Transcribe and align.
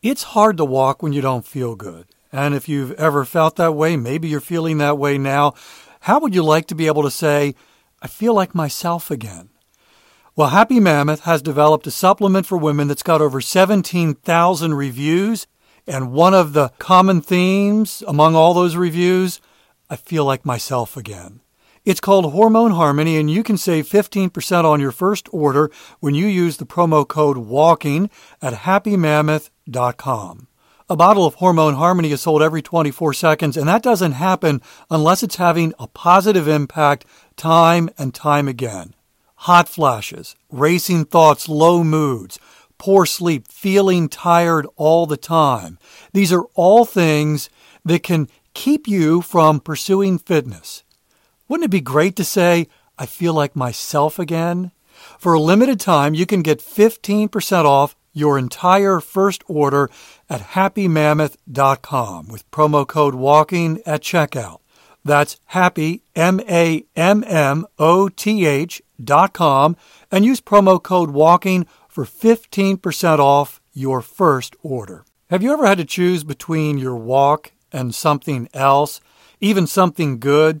It's 0.00 0.22
hard 0.22 0.56
to 0.58 0.64
walk 0.64 1.02
when 1.02 1.12
you 1.12 1.20
don't 1.20 1.44
feel 1.44 1.74
good. 1.74 2.06
And 2.30 2.54
if 2.54 2.68
you've 2.68 2.92
ever 2.92 3.24
felt 3.24 3.56
that 3.56 3.74
way, 3.74 3.96
maybe 3.96 4.28
you're 4.28 4.38
feeling 4.38 4.78
that 4.78 4.96
way 4.96 5.18
now, 5.18 5.54
how 6.02 6.20
would 6.20 6.36
you 6.36 6.44
like 6.44 6.66
to 6.66 6.76
be 6.76 6.86
able 6.86 7.02
to 7.02 7.10
say, 7.10 7.56
I 8.00 8.06
feel 8.06 8.32
like 8.32 8.54
myself 8.54 9.10
again? 9.10 9.48
Well, 10.36 10.50
Happy 10.50 10.78
Mammoth 10.78 11.22
has 11.22 11.42
developed 11.42 11.88
a 11.88 11.90
supplement 11.90 12.46
for 12.46 12.56
women 12.56 12.86
that's 12.86 13.02
got 13.02 13.20
over 13.20 13.40
17,000 13.40 14.74
reviews. 14.74 15.48
And 15.84 16.12
one 16.12 16.34
of 16.34 16.52
the 16.52 16.68
common 16.78 17.20
themes 17.20 18.04
among 18.06 18.36
all 18.36 18.54
those 18.54 18.76
reviews, 18.76 19.40
I 19.90 19.96
feel 19.96 20.24
like 20.24 20.44
myself 20.44 20.96
again. 20.96 21.40
It's 21.88 22.00
called 22.00 22.32
Hormone 22.32 22.72
Harmony, 22.72 23.16
and 23.16 23.30
you 23.30 23.42
can 23.42 23.56
save 23.56 23.88
15% 23.88 24.64
on 24.64 24.78
your 24.78 24.92
first 24.92 25.26
order 25.32 25.70
when 26.00 26.14
you 26.14 26.26
use 26.26 26.58
the 26.58 26.66
promo 26.66 27.08
code 27.08 27.38
WALKING 27.38 28.10
at 28.42 28.52
happymammoth.com. 28.52 30.48
A 30.90 30.96
bottle 30.96 31.24
of 31.24 31.36
Hormone 31.36 31.76
Harmony 31.76 32.12
is 32.12 32.20
sold 32.20 32.42
every 32.42 32.60
24 32.60 33.14
seconds, 33.14 33.56
and 33.56 33.66
that 33.68 33.82
doesn't 33.82 34.12
happen 34.12 34.60
unless 34.90 35.22
it's 35.22 35.36
having 35.36 35.72
a 35.78 35.86
positive 35.86 36.46
impact 36.46 37.06
time 37.36 37.88
and 37.96 38.12
time 38.12 38.48
again. 38.48 38.94
Hot 39.36 39.66
flashes, 39.66 40.36
racing 40.50 41.06
thoughts, 41.06 41.48
low 41.48 41.82
moods, 41.82 42.38
poor 42.76 43.06
sleep, 43.06 43.48
feeling 43.50 44.10
tired 44.10 44.66
all 44.76 45.06
the 45.06 45.16
time. 45.16 45.78
These 46.12 46.34
are 46.34 46.44
all 46.54 46.84
things 46.84 47.48
that 47.82 48.02
can 48.02 48.28
keep 48.52 48.86
you 48.86 49.22
from 49.22 49.58
pursuing 49.58 50.18
fitness. 50.18 50.84
Wouldn't 51.48 51.64
it 51.64 51.70
be 51.70 51.80
great 51.80 52.14
to 52.16 52.24
say, 52.24 52.68
I 52.98 53.06
feel 53.06 53.32
like 53.32 53.56
myself 53.56 54.18
again? 54.18 54.70
For 55.18 55.32
a 55.32 55.40
limited 55.40 55.80
time, 55.80 56.14
you 56.14 56.26
can 56.26 56.42
get 56.42 56.60
15% 56.60 57.64
off 57.64 57.96
your 58.12 58.38
entire 58.38 59.00
first 59.00 59.42
order 59.46 59.88
at 60.28 60.40
happymammoth.com 60.40 62.28
with 62.28 62.50
promo 62.50 62.86
code 62.86 63.14
WALKING 63.14 63.80
at 63.86 64.02
checkout. 64.02 64.58
That's 65.04 65.38
happy, 65.46 66.02
M 66.14 66.40
A 66.48 66.84
M 66.94 67.24
M 67.26 67.66
O 67.78 68.08
T 68.08 68.44
H 68.44 68.82
dot 69.02 69.32
com, 69.32 69.76
and 70.10 70.24
use 70.24 70.40
promo 70.40 70.82
code 70.82 71.10
WALKING 71.10 71.66
for 71.88 72.04
15% 72.04 73.18
off 73.18 73.60
your 73.72 74.02
first 74.02 74.54
order. 74.62 75.04
Have 75.30 75.42
you 75.42 75.52
ever 75.52 75.66
had 75.66 75.78
to 75.78 75.84
choose 75.84 76.24
between 76.24 76.78
your 76.78 76.96
walk 76.96 77.52
and 77.72 77.94
something 77.94 78.48
else, 78.52 79.00
even 79.40 79.66
something 79.66 80.18
good? 80.18 80.60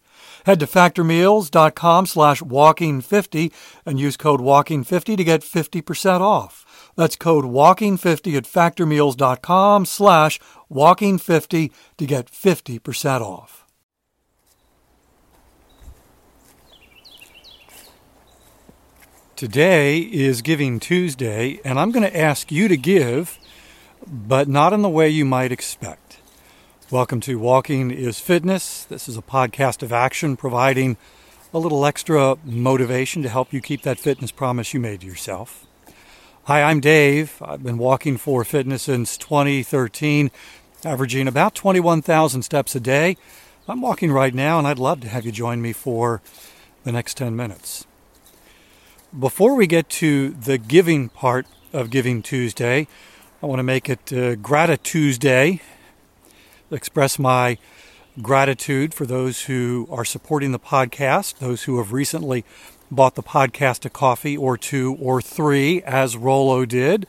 Head 0.45 0.59
to 0.59 0.67
factormeals.com 0.67 2.05
slash 2.05 2.41
walking50 2.41 3.51
and 3.85 3.99
use 3.99 4.17
code 4.17 4.41
walking50 4.41 5.17
to 5.17 5.23
get 5.23 5.41
50% 5.41 6.21
off. 6.21 6.91
That's 6.95 7.15
code 7.15 7.45
walking50 7.45 8.37
at 8.37 8.43
factormeals.com 8.43 9.85
slash 9.85 10.39
walking50 10.71 11.71
to 11.97 12.05
get 12.05 12.31
50% 12.31 13.21
off. 13.21 13.61
Today 19.41 20.01
is 20.01 20.43
Giving 20.43 20.79
Tuesday, 20.79 21.59
and 21.65 21.79
I'm 21.79 21.89
going 21.89 22.03
to 22.03 22.15
ask 22.15 22.51
you 22.51 22.67
to 22.67 22.77
give, 22.77 23.39
but 24.05 24.47
not 24.47 24.71
in 24.71 24.83
the 24.83 24.89
way 24.89 25.09
you 25.09 25.25
might 25.25 25.51
expect. 25.51 26.00
Welcome 26.91 27.21
to 27.21 27.39
Walking 27.39 27.89
is 27.89 28.19
Fitness. 28.19 28.83
This 28.83 29.07
is 29.07 29.15
a 29.15 29.21
podcast 29.21 29.81
of 29.81 29.93
action 29.93 30.35
providing 30.35 30.97
a 31.53 31.57
little 31.57 31.85
extra 31.85 32.37
motivation 32.43 33.23
to 33.23 33.29
help 33.29 33.53
you 33.53 33.61
keep 33.61 33.83
that 33.83 33.97
fitness 33.97 34.29
promise 34.29 34.73
you 34.73 34.81
made 34.81 34.99
to 34.99 35.07
yourself. 35.07 35.65
Hi, 36.43 36.61
I'm 36.61 36.81
Dave. 36.81 37.41
I've 37.41 37.63
been 37.63 37.77
walking 37.77 38.17
for 38.17 38.43
fitness 38.43 38.83
since 38.83 39.15
2013, 39.15 40.31
averaging 40.83 41.29
about 41.29 41.55
21,000 41.55 42.41
steps 42.41 42.75
a 42.75 42.81
day. 42.81 43.15
I'm 43.69 43.79
walking 43.79 44.11
right 44.11 44.35
now, 44.35 44.59
and 44.59 44.67
I'd 44.67 44.77
love 44.77 44.99
to 44.99 45.07
have 45.07 45.25
you 45.25 45.31
join 45.31 45.61
me 45.61 45.71
for 45.71 46.21
the 46.83 46.91
next 46.91 47.15
10 47.15 47.37
minutes. 47.37 47.85
Before 49.17 49.55
we 49.55 49.65
get 49.65 49.87
to 49.91 50.31
the 50.31 50.57
giving 50.57 51.07
part 51.07 51.47
of 51.71 51.89
Giving 51.89 52.21
Tuesday, 52.21 52.89
I 53.41 53.45
want 53.45 53.59
to 53.59 53.63
make 53.63 53.89
it 53.89 54.11
uh, 54.11 54.35
Gratitude 54.35 54.83
Tuesday 54.83 55.61
express 56.71 57.19
my 57.19 57.57
gratitude 58.21 58.93
for 58.93 59.05
those 59.05 59.43
who 59.43 59.87
are 59.91 60.05
supporting 60.05 60.51
the 60.51 60.59
podcast, 60.59 61.39
those 61.39 61.63
who 61.63 61.77
have 61.77 61.93
recently 61.93 62.43
bought 62.89 63.15
the 63.15 63.23
podcast 63.23 63.85
a 63.85 63.89
coffee 63.89 64.35
or 64.35 64.57
two 64.57 64.97
or 64.99 65.21
three, 65.21 65.81
as 65.83 66.17
Rolo 66.17 66.65
did. 66.65 67.07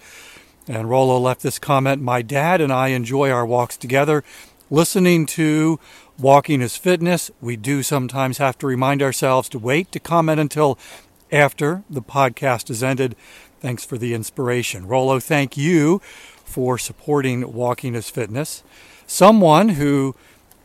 And 0.69 0.89
Rolo 0.89 1.19
left 1.19 1.43
this 1.43 1.59
comment 1.59 2.01
My 2.01 2.23
dad 2.23 2.61
and 2.61 2.73
I 2.73 2.89
enjoy 2.89 3.31
our 3.31 3.45
walks 3.45 3.77
together. 3.77 4.23
Listening 4.71 5.27
to 5.27 5.81
Walking 6.19 6.63
is 6.63 6.77
Fitness, 6.77 7.31
we 7.41 7.57
do 7.57 7.83
sometimes 7.83 8.39
have 8.39 8.57
to 8.59 8.67
remind 8.67 9.03
ourselves 9.03 9.49
to 9.51 9.59
wait 9.59 9.91
to 9.93 9.99
comment 9.99 10.39
until 10.41 10.79
after 11.33 11.83
the 11.91 12.03
podcast 12.03 12.71
is 12.71 12.83
ended. 12.83 13.17
Thanks 13.61 13.85
for 13.85 13.99
the 13.99 14.15
inspiration. 14.15 14.87
Rolo, 14.87 15.19
thank 15.19 15.57
you 15.57 16.01
for 16.45 16.79
supporting 16.79 17.53
Walking 17.53 17.95
is 17.95 18.09
Fitness. 18.09 18.63
Someone 19.07 19.71
who 19.71 20.15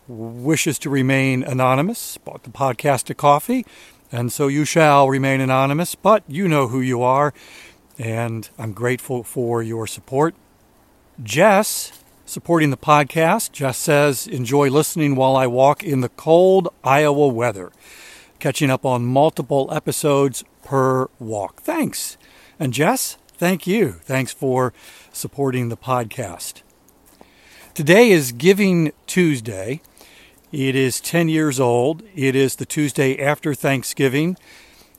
wishes 0.07 0.79
to 0.79 0.89
remain 0.89 1.43
anonymous 1.43 2.17
bought 2.17 2.43
the 2.43 2.49
podcast 2.49 3.09
a 3.09 3.13
coffee, 3.13 3.65
and 4.11 4.31
so 4.31 4.47
you 4.47 4.63
shall 4.63 5.09
remain 5.09 5.41
anonymous, 5.41 5.95
but 5.95 6.23
you 6.27 6.47
know 6.47 6.67
who 6.67 6.79
you 6.79 7.01
are, 7.01 7.33
and 7.97 8.49
I'm 8.57 8.73
grateful 8.73 9.23
for 9.23 9.61
your 9.61 9.85
support. 9.87 10.33
Jess, 11.21 12.03
supporting 12.25 12.69
the 12.69 12.77
podcast, 12.77 13.51
Jess 13.51 13.77
says, 13.77 14.27
enjoy 14.27 14.69
listening 14.69 15.15
while 15.15 15.35
I 15.35 15.47
walk 15.47 15.83
in 15.83 16.01
the 16.01 16.09
cold 16.09 16.69
Iowa 16.83 17.27
weather, 17.27 17.71
catching 18.39 18.69
up 18.69 18.85
on 18.85 19.05
multiple 19.05 19.67
episodes 19.73 20.43
per 20.63 21.09
walk. 21.19 21.61
Thanks. 21.61 22.17
And 22.59 22.71
Jess, 22.73 23.17
thank 23.29 23.67
you. 23.67 23.93
Thanks 23.93 24.31
for 24.31 24.73
supporting 25.11 25.69
the 25.69 25.77
podcast. 25.77 26.61
Today 27.77 28.09
is 28.09 28.31
Giving 28.31 28.91
Tuesday. 29.05 29.81
It 30.51 30.75
is 30.75 30.99
10 30.99 31.29
years 31.29 31.59
old. 31.59 32.01
It 32.15 32.35
is 32.35 32.55
the 32.55 32.65
Tuesday 32.65 33.23
after 33.23 33.53
Thanksgiving. 33.53 34.35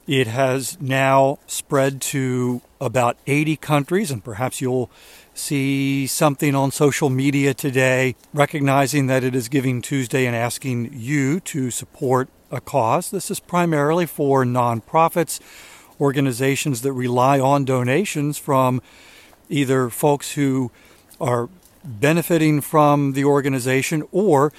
It 0.07 0.29
has 0.29 0.81
now 0.81 1.41
spread 1.49 2.01
to 2.03 2.63
about 2.81 3.17
80 3.27 3.57
countries, 3.57 4.13
and 4.13 4.23
perhaps 4.23 4.61
you'll 4.61 4.93
see 5.35 6.07
something 6.07 6.55
on 6.55 6.71
social 6.71 7.11
media 7.11 7.53
today 7.53 8.15
recognizing 8.33 9.09
that 9.09 9.25
it 9.25 9.35
is 9.35 9.49
Giving 9.49 9.83
Tuesday 9.83 10.25
and 10.25 10.37
asking 10.37 10.91
you 10.93 11.41
to 11.41 11.73
support 11.73 12.29
a 12.53 12.61
cause. 12.61 13.11
This 13.11 13.29
is 13.29 13.41
primarily 13.41 14.07
for 14.07 14.45
nonprofits, 14.45 15.41
organizations 16.01 16.83
that 16.83 16.93
rely 16.93 17.41
on 17.41 17.65
donations 17.65 18.39
from 18.39 18.81
either 19.49 19.91
folks 19.91 20.35
who 20.35 20.71
are 21.21 21.49
benefiting 21.85 22.61
from 22.61 23.13
the 23.13 23.25
organization 23.25 24.03
or 24.13 24.53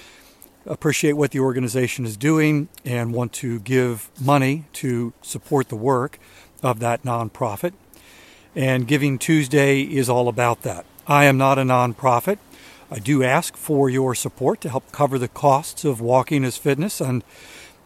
appreciate 0.66 1.12
what 1.14 1.30
the 1.30 1.40
organization 1.40 2.04
is 2.04 2.16
doing 2.16 2.68
and 2.84 3.14
want 3.14 3.32
to 3.32 3.60
give 3.60 4.10
money 4.20 4.64
to 4.72 5.12
support 5.22 5.68
the 5.68 5.76
work 5.76 6.18
of 6.62 6.80
that 6.80 7.02
nonprofit. 7.02 7.72
And 8.54 8.86
Giving 8.86 9.18
Tuesday 9.18 9.82
is 9.82 10.08
all 10.08 10.28
about 10.28 10.62
that. 10.62 10.84
I 11.06 11.24
am 11.24 11.38
not 11.38 11.58
a 11.58 11.62
nonprofit. 11.62 12.38
I 12.90 12.98
do 12.98 13.22
ask 13.22 13.56
for 13.56 13.88
your 13.88 14.14
support 14.14 14.60
to 14.62 14.68
help 14.68 14.90
cover 14.92 15.18
the 15.18 15.28
costs 15.28 15.84
of 15.84 16.00
Walking 16.00 16.44
is 16.44 16.56
Fitness. 16.56 17.00
And 17.00 17.22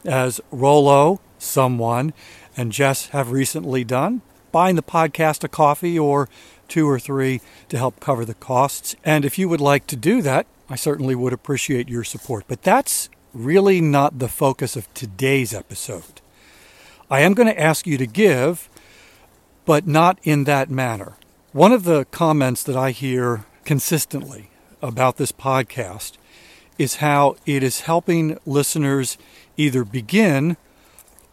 as 0.04 0.40
Rolo 0.50 1.20
someone, 1.38 2.12
and 2.56 2.72
Jess 2.72 3.08
have 3.08 3.30
recently 3.30 3.84
done, 3.84 4.22
buying 4.52 4.76
the 4.76 4.82
podcast 4.82 5.44
a 5.44 5.48
coffee 5.48 5.98
or 5.98 6.28
two 6.68 6.88
or 6.88 6.98
three 6.98 7.40
to 7.68 7.78
help 7.78 8.00
cover 8.00 8.24
the 8.24 8.34
costs. 8.34 8.96
And 9.04 9.24
if 9.24 9.38
you 9.38 9.48
would 9.48 9.60
like 9.60 9.86
to 9.88 9.96
do 9.96 10.22
that, 10.22 10.46
I 10.68 10.76
certainly 10.76 11.14
would 11.14 11.32
appreciate 11.32 11.88
your 11.88 12.04
support. 12.04 12.44
But 12.48 12.62
that's 12.62 13.08
really 13.32 13.80
not 13.80 14.18
the 14.18 14.28
focus 14.28 14.76
of 14.76 14.92
today's 14.94 15.52
episode. 15.52 16.20
I 17.10 17.20
am 17.20 17.34
going 17.34 17.48
to 17.48 17.60
ask 17.60 17.86
you 17.86 17.98
to 17.98 18.06
give, 18.06 18.68
but 19.64 19.86
not 19.86 20.18
in 20.22 20.44
that 20.44 20.70
manner. 20.70 21.16
One 21.52 21.72
of 21.72 21.84
the 21.84 22.06
comments 22.06 22.62
that 22.62 22.76
I 22.76 22.90
hear 22.90 23.44
consistently 23.64 24.50
about 24.80 25.16
this 25.16 25.32
podcast 25.32 26.12
is 26.78 26.96
how 26.96 27.36
it 27.46 27.62
is 27.62 27.82
helping 27.82 28.38
listeners 28.44 29.16
either 29.56 29.84
begin 29.84 30.56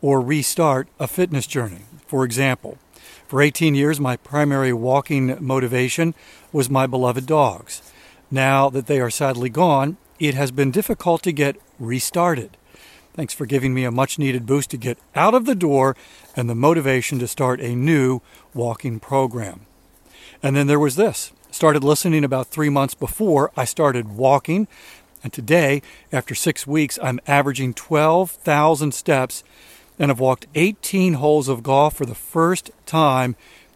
or 0.01 0.21
restart 0.21 0.87
a 0.99 1.07
fitness 1.07 1.47
journey. 1.47 1.81
For 2.05 2.23
example, 2.23 2.77
for 3.31 3.41
18 3.41 3.75
years, 3.75 3.97
my 3.97 4.17
primary 4.17 4.73
walking 4.73 5.37
motivation 5.39 6.13
was 6.51 6.69
my 6.69 6.85
beloved 6.85 7.25
dogs. 7.25 7.81
Now 8.29 8.69
that 8.69 8.87
they 8.87 8.99
are 8.99 9.09
sadly 9.09 9.47
gone, 9.47 9.95
it 10.19 10.33
has 10.33 10.51
been 10.51 10.69
difficult 10.69 11.23
to 11.23 11.31
get 11.31 11.55
restarted. 11.79 12.57
Thanks 13.13 13.33
for 13.33 13.45
giving 13.45 13.73
me 13.73 13.85
a 13.85 13.89
much 13.89 14.19
needed 14.19 14.45
boost 14.45 14.69
to 14.71 14.77
get 14.77 14.97
out 15.15 15.33
of 15.33 15.45
the 15.45 15.55
door 15.55 15.95
and 16.35 16.49
the 16.49 16.55
motivation 16.55 17.19
to 17.19 17.27
start 17.29 17.61
a 17.61 17.73
new 17.73 18.19
walking 18.53 18.99
program. 18.99 19.61
And 20.43 20.53
then 20.53 20.67
there 20.67 20.77
was 20.77 20.97
this. 20.97 21.31
Started 21.51 21.85
listening 21.85 22.25
about 22.25 22.47
three 22.47 22.67
months 22.67 22.95
before 22.95 23.49
I 23.55 23.63
started 23.63 24.09
walking. 24.09 24.67
And 25.23 25.31
today, 25.31 25.81
after 26.11 26.35
six 26.35 26.67
weeks, 26.67 26.99
I'm 27.01 27.21
averaging 27.27 27.75
12,000 27.75 28.93
steps 28.93 29.45
and 30.01 30.09
have 30.09 30.19
walked 30.19 30.47
18 30.55 31.13
holes 31.13 31.47
of 31.47 31.61
golf 31.61 31.95
for 31.95 32.07
the 32.07 32.15
first 32.15 32.71
time 32.87 33.35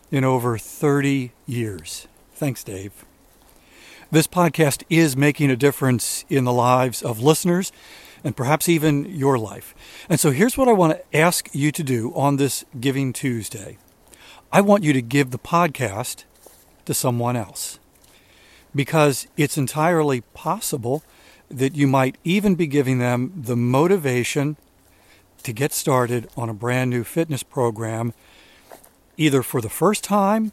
in 0.10 0.24
over 0.24 0.58
30 0.58 1.32
years. 1.46 2.08
Thanks, 2.34 2.64
Dave. 2.64 3.06
This 4.10 4.26
podcast 4.26 4.82
is 4.90 5.16
making 5.16 5.52
a 5.52 5.56
difference 5.56 6.26
in 6.28 6.44
the 6.44 6.52
lives 6.52 7.04
of 7.04 7.22
listeners 7.22 7.72
and 8.24 8.36
perhaps 8.36 8.68
even 8.68 9.06
your 9.06 9.38
life. 9.38 9.76
And 10.10 10.20
so 10.20 10.32
here's 10.32 10.58
what 10.58 10.68
I 10.68 10.72
want 10.72 10.94
to 10.98 11.16
ask 11.16 11.48
you 11.54 11.72
to 11.72 11.84
do 11.84 12.12
on 12.16 12.38
this 12.38 12.66
Giving 12.80 13.14
Tuesday 13.14 13.78
I 14.52 14.62
want 14.62 14.84
you 14.84 14.94
to 14.94 15.04
give 15.04 15.30
the 15.30 15.38
podcast 15.38 16.24
to 16.86 16.96
someone 16.96 17.36
else 17.36 17.78
because 18.74 19.28
it's 19.38 19.60
entirely 19.60 20.22
possible 20.34 21.04
that 21.52 21.76
you 21.76 21.86
might 21.86 22.18
even 22.24 22.56
be 22.56 22.66
giving 22.66 22.98
them 22.98 23.32
the 23.36 23.56
motivation 23.56 24.58
to 25.46 25.54
get 25.54 25.72
started 25.72 26.28
on 26.36 26.50
a 26.50 26.54
brand 26.54 26.90
new 26.90 27.04
fitness 27.04 27.44
program, 27.44 28.14
either 29.16 29.42
for 29.42 29.62
the 29.62 29.70
first 29.70 30.04
time 30.04 30.52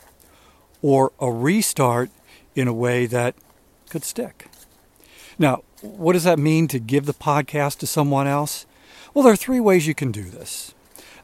or 0.83 1.13
a 1.19 1.31
restart 1.33 2.11
in 2.55 2.69
a 2.69 2.73
way 2.73 3.07
that 3.07 3.35
could 3.89 4.05
stick. 4.05 4.49
Now, 5.39 5.63
what 5.81 6.13
does 6.13 6.25
that 6.25 6.39
mean 6.39 6.69
to 6.69 6.79
give 6.79 7.07
the 7.07 7.15
podcast 7.15 7.79
to 7.79 7.87
someone 7.87 8.27
else? 8.27 8.67
Well, 9.15 9.25
there 9.25 9.33
are 9.33 9.37
three 9.37 9.61
ways 9.61 9.87
you 9.87 9.95
can 9.95 10.13
do 10.13 10.25
this. 10.25 10.75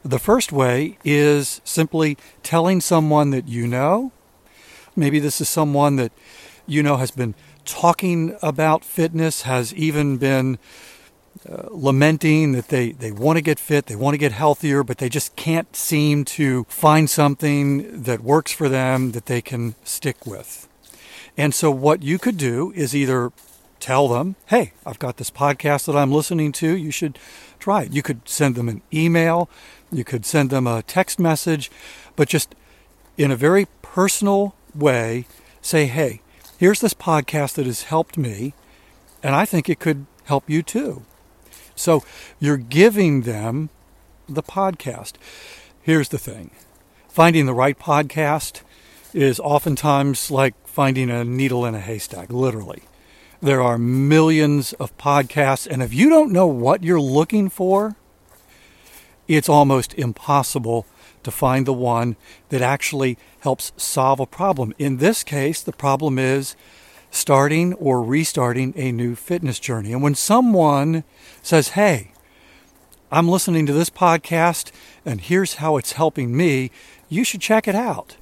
The 0.03 0.19
first 0.19 0.51
way 0.51 0.97
is 1.03 1.61
simply 1.63 2.17
telling 2.41 2.81
someone 2.81 3.29
that 3.31 3.47
you 3.47 3.67
know. 3.67 4.11
Maybe 4.95 5.19
this 5.19 5.39
is 5.39 5.49
someone 5.49 5.95
that 5.97 6.11
you 6.65 6.81
know 6.81 6.97
has 6.97 7.11
been 7.11 7.35
talking 7.65 8.35
about 8.41 8.83
fitness, 8.83 9.43
has 9.43 9.73
even 9.75 10.17
been 10.17 10.57
uh, 11.49 11.67
lamenting 11.71 12.51
that 12.51 12.67
they, 12.67 12.91
they 12.91 13.11
want 13.11 13.37
to 13.37 13.41
get 13.41 13.57
fit, 13.57 13.87
they 13.87 13.95
want 13.95 14.13
to 14.13 14.19
get 14.19 14.31
healthier, 14.31 14.83
but 14.83 14.99
they 14.99 15.09
just 15.09 15.35
can't 15.35 15.75
seem 15.75 16.23
to 16.23 16.63
find 16.65 17.09
something 17.09 18.03
that 18.03 18.21
works 18.21 18.51
for 18.51 18.69
them 18.69 19.13
that 19.13 19.25
they 19.25 19.41
can 19.41 19.73
stick 19.83 20.27
with. 20.27 20.67
And 21.35 21.53
so, 21.53 21.71
what 21.71 22.03
you 22.03 22.19
could 22.19 22.37
do 22.37 22.71
is 22.75 22.95
either 22.95 23.31
tell 23.79 24.07
them, 24.07 24.35
hey, 24.47 24.73
I've 24.85 24.99
got 24.99 25.17
this 25.17 25.31
podcast 25.31 25.85
that 25.85 25.95
I'm 25.95 26.11
listening 26.11 26.51
to, 26.53 26.77
you 26.77 26.91
should 26.91 27.17
try 27.57 27.83
it. 27.83 27.93
You 27.93 28.03
could 28.03 28.27
send 28.27 28.55
them 28.55 28.69
an 28.69 28.81
email, 28.93 29.49
you 29.91 30.03
could 30.03 30.25
send 30.25 30.49
them 30.49 30.67
a 30.67 30.83
text 30.83 31.17
message, 31.17 31.71
but 32.15 32.27
just 32.27 32.53
in 33.17 33.31
a 33.31 33.35
very 33.35 33.67
personal 33.81 34.53
way, 34.75 35.25
say, 35.61 35.87
hey, 35.87 36.21
here's 36.57 36.81
this 36.81 36.93
podcast 36.93 37.55
that 37.55 37.65
has 37.65 37.83
helped 37.83 38.17
me, 38.17 38.53
and 39.23 39.33
I 39.33 39.45
think 39.45 39.67
it 39.67 39.79
could 39.79 40.05
help 40.25 40.49
you 40.49 40.61
too. 40.61 41.05
So 41.75 42.03
you're 42.39 42.57
giving 42.57 43.21
them 43.21 43.69
the 44.27 44.43
podcast. 44.43 45.13
Here's 45.81 46.09
the 46.09 46.17
thing 46.17 46.51
finding 47.07 47.45
the 47.45 47.53
right 47.53 47.77
podcast 47.77 48.61
is 49.13 49.39
oftentimes 49.39 50.29
like 50.29 50.55
finding 50.67 51.09
a 51.09 51.25
needle 51.25 51.65
in 51.65 51.75
a 51.75 51.79
haystack, 51.79 52.31
literally. 52.31 52.83
There 53.41 53.61
are 53.61 53.77
millions 53.77 54.73
of 54.73 54.97
podcasts, 54.97 55.65
and 55.65 55.81
if 55.81 55.93
you 55.93 56.09
don't 56.09 56.31
know 56.31 56.47
what 56.47 56.83
you're 56.83 57.01
looking 57.01 57.49
for, 57.49 57.95
it's 59.27 59.47
almost 59.47 59.93
impossible 59.93 60.85
to 61.23 61.31
find 61.31 61.65
the 61.65 61.73
one 61.73 62.15
that 62.49 62.61
actually 62.61 63.17
helps 63.41 63.71
solve 63.77 64.19
a 64.19 64.25
problem. 64.25 64.73
In 64.77 64.97
this 64.97 65.23
case, 65.23 65.61
the 65.61 65.71
problem 65.71 66.19
is 66.19 66.55
starting 67.11 67.73
or 67.73 68.03
restarting 68.03 68.73
a 68.75 68.91
new 68.91 69.15
fitness 69.15 69.59
journey. 69.59 69.93
And 69.93 70.01
when 70.01 70.15
someone 70.15 71.03
says, 71.41 71.69
Hey, 71.69 72.11
I'm 73.11 73.27
listening 73.27 73.65
to 73.65 73.73
this 73.73 73.89
podcast 73.89 74.71
and 75.05 75.21
here's 75.21 75.55
how 75.55 75.77
it's 75.77 75.93
helping 75.93 76.35
me, 76.35 76.71
you 77.09 77.23
should 77.23 77.41
check 77.41 77.67
it 77.67 77.75
out. 77.75 78.15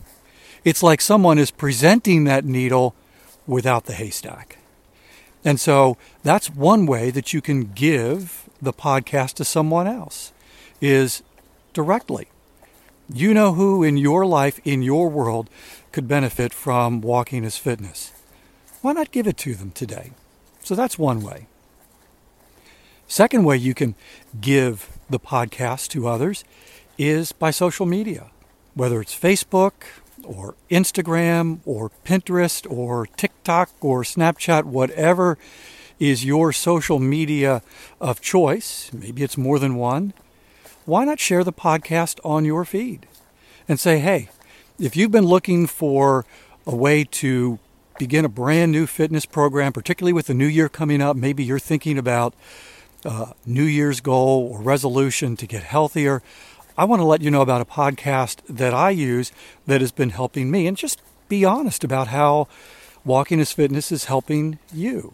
It's 0.64 0.84
like 0.84 1.02
someone 1.02 1.38
is 1.38 1.52
presenting 1.52 2.24
that 2.24 2.46
needle 2.46 2.96
without 3.46 3.86
the 3.86 3.94
haystack. 3.94 4.58
And 5.44 5.60
so 5.60 5.98
that's 6.24 6.50
one 6.50 6.86
way 6.86 7.10
that 7.12 7.34
you 7.34 7.42
can 7.42 7.72
give 7.74 8.50
the 8.62 8.74
podcast 8.74 9.34
to 9.36 9.46
someone 9.46 9.88
else 9.88 10.34
is 10.82 11.24
directly. 11.74 12.28
You 13.14 13.34
know 13.34 13.54
who 13.54 13.84
in 13.84 13.96
your 13.96 14.26
life, 14.26 14.60
in 14.66 14.82
your 14.82 15.10
world, 15.10 15.50
could 15.92 16.08
benefit 16.08 16.54
from 16.54 17.00
walking 17.00 17.46
as 17.46 17.58
fitness 17.58 18.12
why 18.88 18.94
not 18.94 19.12
give 19.12 19.28
it 19.28 19.36
to 19.36 19.54
them 19.54 19.72
today? 19.72 20.12
So 20.64 20.74
that's 20.74 20.98
one 20.98 21.22
way. 21.22 21.48
Second 23.06 23.44
way 23.44 23.58
you 23.58 23.74
can 23.74 23.96
give 24.40 24.98
the 25.10 25.20
podcast 25.20 25.90
to 25.90 26.08
others 26.08 26.46
is 26.98 27.34
by 27.34 27.52
social 27.52 27.86
media, 27.86 28.28
whether 28.76 29.02
it's 29.02 29.14
Facebook 29.14 29.74
or 30.24 30.56
Instagram 30.72 31.60
or 31.66 31.92
Pinterest 32.06 32.66
or 32.72 33.08
TikTok 33.18 33.72
or 33.82 34.04
Snapchat, 34.04 34.64
whatever 34.64 35.38
is 36.00 36.24
your 36.24 36.54
social 36.54 37.00
media 37.00 37.62
of 38.00 38.22
choice. 38.22 38.90
Maybe 38.94 39.22
it's 39.22 39.38
more 39.38 39.60
than 39.60 39.76
one. 39.76 40.14
Why 40.86 41.04
not 41.04 41.20
share 41.20 41.44
the 41.44 41.52
podcast 41.52 42.22
on 42.24 42.46
your 42.46 42.64
feed 42.64 43.06
and 43.68 43.82
say, 43.82 44.00
hey, 44.00 44.30
if 44.80 44.96
you've 44.96 45.12
been 45.12 45.26
looking 45.26 45.68
for 45.68 46.26
a 46.66 46.74
way 46.74 47.04
to 47.04 47.60
begin 47.98 48.26
a 48.26 48.30
brand 48.30 48.72
new 48.72 48.88
fitness 48.88 49.26
program, 49.26 49.74
particularly 49.74 50.14
with 50.14 50.28
the 50.28 50.34
new 50.34 50.46
year 50.48 50.70
coming 50.70 51.02
up, 51.02 51.16
maybe 51.16 51.44
you're 51.44 51.60
thinking 51.60 51.98
about 51.98 52.34
uh, 53.06 53.34
New 53.46 53.64
Year's 53.64 54.02
goal 54.02 54.50
or 54.52 54.62
resolution 54.62 55.36
to 55.38 55.48
get 55.48 55.64
healthier, 55.64 56.22
I 56.78 56.86
want 56.86 57.00
to 57.00 57.06
let 57.06 57.22
you 57.22 57.32
know 57.32 57.42
about 57.42 57.62
a 57.62 57.66
podcast 57.66 58.42
that 58.48 58.74
I 58.74 58.92
use 58.92 59.32
that 59.66 59.82
has 59.82 59.92
been 59.92 60.12
helping 60.12 60.52
me 60.52 60.68
and 60.68 60.78
just 60.78 61.02
be 61.28 61.44
honest 61.44 61.84
about 61.84 62.10
how 62.10 62.48
Walking 63.04 63.40
is 63.40 63.52
Fitness 63.52 63.92
is 63.92 64.06
helping 64.06 64.60
you. 64.72 65.14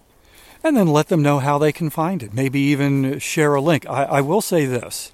And 0.63 0.75
then 0.75 0.88
let 0.88 1.08
them 1.10 1.22
know 1.22 1.40
how 1.40 1.58
they 1.58 1.72
can 1.72 1.90
find 1.90 2.24
it. 2.24 2.34
Maybe 2.34 2.60
even 2.60 3.20
share 3.20 3.54
a 3.54 3.62
link. 3.62 3.86
I, 3.90 4.04
I 4.04 4.22
will 4.22 4.42
say 4.42 4.66
this, 4.66 5.12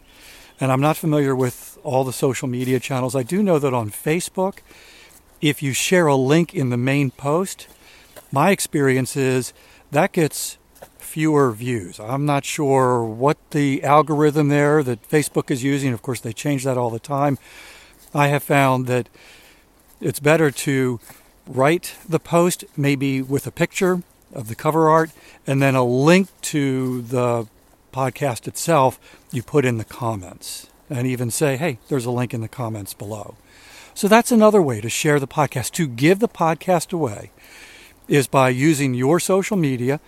and 0.60 0.72
I'm 0.72 0.82
not 0.82 0.96
familiar 0.96 1.36
with 1.36 1.78
all 1.84 2.04
the 2.04 2.14
social 2.14 2.48
media 2.48 2.80
channels. 2.80 3.16
I 3.16 3.24
do 3.24 3.42
know 3.42 3.58
that 3.58 3.74
on 3.74 3.90
Facebook, 3.90 4.60
if 5.42 5.64
you 5.64 5.74
share 5.74 6.08
a 6.08 6.16
link 6.16 6.54
in 6.54 6.70
the 6.70 6.78
main 6.78 7.12
post, 7.12 7.68
my 8.32 8.52
experience 8.52 9.16
is 9.16 9.54
that 9.92 10.12
gets 10.12 10.58
fewer 10.98 11.52
views. 11.52 12.00
I'm 12.00 12.26
not 12.26 12.46
sure 12.46 13.04
what 13.04 13.38
the 13.52 13.84
algorithm 13.84 14.50
there 14.50 14.84
that 14.84 15.10
Facebook 15.10 15.50
is 15.50 15.64
using. 15.64 15.92
Of 15.92 16.02
course, 16.02 16.20
they 16.20 16.34
change 16.34 16.64
that 16.66 16.78
all 16.78 16.92
the 16.92 17.00
time. 17.00 17.40
I 18.14 18.28
have 18.28 18.44
found 18.44 18.86
that 18.88 19.10
it's 20.00 20.20
better 20.20 20.52
to 20.52 21.00
write 21.48 21.96
the 22.08 22.20
post 22.20 22.64
maybe 22.78 23.22
with 23.22 23.48
a 23.48 23.52
picture 23.52 24.04
of 24.34 24.48
the 24.48 24.56
cover 24.56 24.88
art 24.88 25.10
and 25.48 25.62
then 25.62 25.74
a 25.74 25.84
link 25.84 26.30
to 26.42 27.02
the 27.02 27.48
podcast 27.92 28.48
itself 28.48 29.00
you 29.32 29.42
put 29.42 29.66
in 29.66 29.78
the 29.78 29.84
comments 29.84 30.68
and 30.90 31.08
even 31.08 31.32
say, 31.32 31.58
hey, 31.58 31.80
there's 31.88 32.06
a 32.06 32.12
link 32.12 32.34
in 32.34 32.42
the 32.42 32.48
comments 32.48 32.94
below. 32.94 33.36
So 34.00 34.08
that's 34.08 34.32
another 34.32 34.62
way 34.62 34.80
to 34.80 34.88
share 34.88 35.20
the 35.20 35.28
podcast. 35.28 35.72
To 35.72 35.86
give 35.86 36.20
the 36.20 36.30
podcast 36.30 36.94
away 36.94 37.32
is 38.08 38.28
by 38.28 38.48
using 38.48 38.94
your 38.94 39.20
social 39.20 39.58
media 39.58 40.00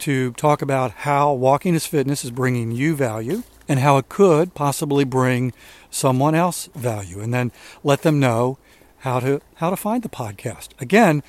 to 0.00 0.32
talk 0.32 0.60
about 0.60 0.90
how 0.90 1.32
Walking 1.32 1.74
is 1.74 1.86
Fitness 1.86 2.22
is 2.22 2.32
bringing 2.32 2.70
you 2.70 2.94
value 2.94 3.42
and 3.66 3.80
how 3.80 3.96
it 3.96 4.10
could 4.10 4.52
possibly 4.52 5.04
bring 5.04 5.54
someone 5.88 6.34
else 6.34 6.68
value 6.74 7.20
and 7.20 7.32
then 7.32 7.50
let 7.82 8.02
them 8.02 8.20
know 8.20 8.58
how 8.98 9.20
to 9.20 9.40
how 9.54 9.70
to 9.70 9.76
find 9.76 10.02
the 10.02 10.10
podcast. 10.10 10.78
Again, 10.78 11.22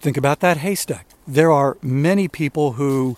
think 0.00 0.16
about 0.16 0.38
that 0.38 0.58
haystack. 0.58 1.08
There 1.26 1.50
are 1.50 1.76
many 1.82 2.28
people 2.28 2.74
who 2.74 3.16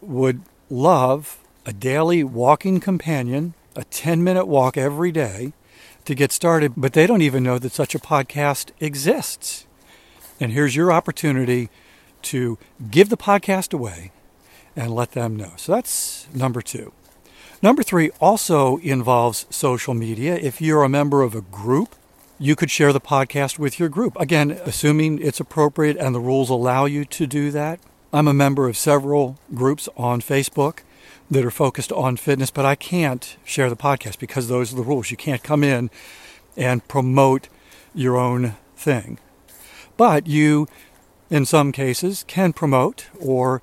would 0.00 0.40
love 0.70 1.36
a 1.66 1.74
daily 1.74 2.24
walking 2.24 2.80
companion, 2.80 3.52
a 3.76 3.82
10-minute 3.82 4.46
walk 4.46 4.78
every 4.78 5.12
day 5.12 5.52
to 6.04 6.14
get 6.14 6.32
started, 6.32 6.72
but 6.76 6.92
they 6.92 7.06
don't 7.06 7.22
even 7.22 7.42
know 7.42 7.58
that 7.58 7.72
such 7.72 7.94
a 7.94 7.98
podcast 7.98 8.70
exists. 8.80 9.66
And 10.38 10.52
here's 10.52 10.76
your 10.76 10.90
opportunity 10.92 11.68
to 12.22 12.58
give 12.90 13.08
the 13.08 13.16
podcast 13.16 13.72
away 13.72 14.12
and 14.76 14.94
let 14.94 15.12
them 15.12 15.36
know. 15.36 15.52
So 15.56 15.72
that's 15.72 16.28
number 16.34 16.62
2. 16.62 16.92
Number 17.62 17.82
3 17.82 18.10
also 18.20 18.78
involves 18.78 19.46
social 19.50 19.92
media. 19.92 20.36
If 20.36 20.60
you're 20.62 20.82
a 20.82 20.88
member 20.88 21.22
of 21.22 21.34
a 21.34 21.42
group, 21.42 21.94
you 22.38 22.56
could 22.56 22.70
share 22.70 22.92
the 22.92 23.00
podcast 23.00 23.58
with 23.58 23.78
your 23.78 23.90
group. 23.90 24.18
Again, 24.18 24.52
assuming 24.64 25.20
it's 25.20 25.40
appropriate 25.40 25.98
and 25.98 26.14
the 26.14 26.20
rules 26.20 26.48
allow 26.48 26.86
you 26.86 27.04
to 27.04 27.26
do 27.26 27.50
that. 27.50 27.78
I'm 28.12 28.26
a 28.26 28.32
member 28.32 28.66
of 28.66 28.78
several 28.78 29.38
groups 29.54 29.88
on 29.96 30.22
Facebook 30.22 30.80
that 31.30 31.44
are 31.44 31.50
focused 31.50 31.92
on 31.92 32.16
fitness, 32.16 32.50
but 32.50 32.64
I 32.64 32.74
can't 32.74 33.36
share 33.44 33.70
the 33.70 33.76
podcast 33.76 34.18
because 34.18 34.48
those 34.48 34.72
are 34.72 34.76
the 34.76 34.82
rules. 34.82 35.10
You 35.10 35.16
can't 35.16 35.42
come 35.42 35.62
in 35.62 35.90
and 36.56 36.86
promote 36.88 37.48
your 37.94 38.16
own 38.16 38.56
thing. 38.76 39.18
But 39.96 40.26
you, 40.26 40.66
in 41.30 41.46
some 41.46 41.72
cases, 41.72 42.24
can 42.26 42.52
promote 42.52 43.08
or 43.20 43.62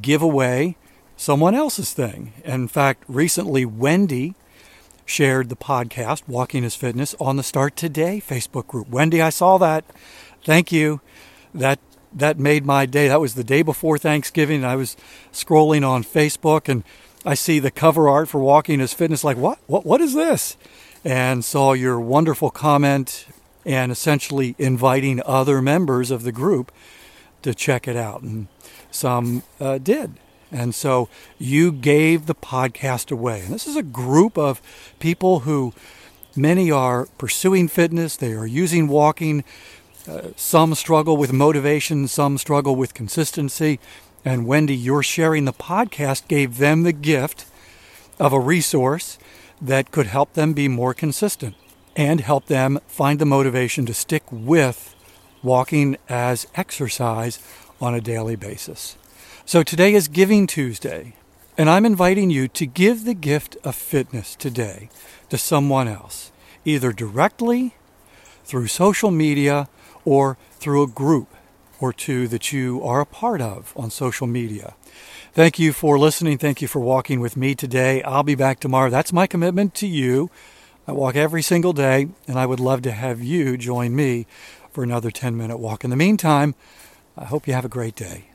give 0.00 0.22
away 0.22 0.76
someone 1.16 1.54
else's 1.54 1.92
thing. 1.92 2.32
In 2.44 2.68
fact, 2.68 3.04
recently, 3.06 3.64
Wendy 3.64 4.34
shared 5.04 5.48
the 5.48 5.56
podcast, 5.56 6.22
Walking 6.26 6.64
is 6.64 6.74
Fitness, 6.74 7.14
on 7.20 7.36
the 7.36 7.42
Start 7.42 7.76
Today 7.76 8.22
Facebook 8.26 8.66
group. 8.66 8.88
Wendy, 8.88 9.20
I 9.20 9.30
saw 9.30 9.58
that. 9.58 9.84
Thank 10.44 10.72
you. 10.72 11.00
That 11.54 11.78
that 12.14 12.38
made 12.38 12.64
my 12.64 12.86
day. 12.86 13.08
That 13.08 13.20
was 13.20 13.34
the 13.34 13.44
day 13.44 13.62
before 13.62 13.98
Thanksgiving. 13.98 14.64
I 14.64 14.76
was 14.76 14.96
scrolling 15.32 15.86
on 15.86 16.04
Facebook 16.04 16.68
and 16.68 16.84
I 17.24 17.34
see 17.34 17.58
the 17.58 17.70
cover 17.70 18.08
art 18.08 18.28
for 18.28 18.40
Walking 18.40 18.80
is 18.80 18.92
Fitness. 18.92 19.22
Like, 19.24 19.36
what? 19.36 19.58
What? 19.66 19.86
What 19.86 20.00
is 20.00 20.14
this? 20.14 20.56
And 21.04 21.44
saw 21.44 21.72
your 21.72 22.00
wonderful 22.00 22.50
comment 22.50 23.26
and 23.64 23.92
essentially 23.92 24.54
inviting 24.58 25.22
other 25.24 25.62
members 25.62 26.10
of 26.10 26.24
the 26.24 26.32
group 26.32 26.72
to 27.42 27.54
check 27.54 27.86
it 27.86 27.96
out. 27.96 28.22
And 28.22 28.48
some 28.90 29.42
uh, 29.60 29.78
did. 29.78 30.14
And 30.50 30.74
so 30.74 31.08
you 31.38 31.72
gave 31.72 32.26
the 32.26 32.34
podcast 32.34 33.10
away. 33.10 33.40
And 33.40 33.54
this 33.54 33.66
is 33.66 33.76
a 33.76 33.82
group 33.82 34.36
of 34.36 34.60
people 34.98 35.40
who 35.40 35.72
many 36.36 36.70
are 36.70 37.06
pursuing 37.18 37.68
fitness, 37.68 38.16
they 38.16 38.32
are 38.32 38.46
using 38.46 38.88
walking. 38.88 39.44
Uh, 40.08 40.30
some 40.34 40.74
struggle 40.74 41.16
with 41.16 41.32
motivation, 41.32 42.08
some 42.08 42.36
struggle 42.36 42.74
with 42.74 42.94
consistency. 42.94 43.78
And 44.24 44.46
Wendy, 44.46 44.74
your 44.74 45.02
sharing 45.02 45.44
the 45.44 45.52
podcast 45.52 46.26
gave 46.28 46.58
them 46.58 46.82
the 46.82 46.92
gift 46.92 47.46
of 48.18 48.32
a 48.32 48.40
resource 48.40 49.18
that 49.60 49.92
could 49.92 50.06
help 50.06 50.32
them 50.32 50.52
be 50.52 50.66
more 50.68 50.94
consistent 50.94 51.54
and 51.94 52.20
help 52.20 52.46
them 52.46 52.80
find 52.86 53.18
the 53.18 53.26
motivation 53.26 53.86
to 53.86 53.94
stick 53.94 54.24
with 54.30 54.94
walking 55.42 55.96
as 56.08 56.46
exercise 56.54 57.38
on 57.80 57.94
a 57.94 58.00
daily 58.00 58.36
basis. 58.36 58.96
So 59.44 59.62
today 59.62 59.94
is 59.94 60.08
Giving 60.08 60.46
Tuesday, 60.46 61.14
and 61.58 61.68
I'm 61.68 61.84
inviting 61.84 62.30
you 62.30 62.48
to 62.48 62.66
give 62.66 63.04
the 63.04 63.14
gift 63.14 63.56
of 63.64 63.74
fitness 63.74 64.34
today 64.36 64.88
to 65.30 65.38
someone 65.38 65.88
else, 65.88 66.32
either 66.64 66.92
directly, 66.92 67.74
through 68.44 68.68
social 68.68 69.10
media, 69.10 69.68
or 70.04 70.36
through 70.52 70.82
a 70.82 70.86
group 70.86 71.28
or 71.80 71.92
two 71.92 72.28
that 72.28 72.52
you 72.52 72.82
are 72.82 73.00
a 73.00 73.06
part 73.06 73.40
of 73.40 73.72
on 73.76 73.90
social 73.90 74.26
media. 74.26 74.74
Thank 75.32 75.58
you 75.58 75.72
for 75.72 75.98
listening. 75.98 76.38
Thank 76.38 76.62
you 76.62 76.68
for 76.68 76.80
walking 76.80 77.18
with 77.20 77.36
me 77.36 77.54
today. 77.54 78.02
I'll 78.02 78.22
be 78.22 78.34
back 78.34 78.60
tomorrow. 78.60 78.90
That's 78.90 79.12
my 79.12 79.26
commitment 79.26 79.74
to 79.76 79.86
you. 79.86 80.30
I 80.86 80.92
walk 80.92 81.16
every 81.16 81.42
single 81.42 81.72
day, 81.72 82.08
and 82.26 82.38
I 82.38 82.46
would 82.46 82.60
love 82.60 82.82
to 82.82 82.92
have 82.92 83.22
you 83.22 83.56
join 83.56 83.94
me 83.94 84.26
for 84.72 84.82
another 84.82 85.10
10 85.10 85.36
minute 85.36 85.58
walk. 85.58 85.84
In 85.84 85.90
the 85.90 85.96
meantime, 85.96 86.54
I 87.16 87.24
hope 87.24 87.46
you 87.46 87.54
have 87.54 87.64
a 87.64 87.68
great 87.68 87.94
day. 87.94 88.31